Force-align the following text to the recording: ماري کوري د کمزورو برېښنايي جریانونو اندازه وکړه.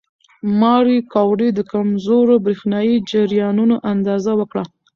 ماري 0.59 0.99
کوري 1.13 1.49
د 1.53 1.59
کمزورو 1.73 2.35
برېښنايي 2.45 2.95
جریانونو 3.11 3.75
اندازه 3.93 4.31
وکړه. 4.39 4.63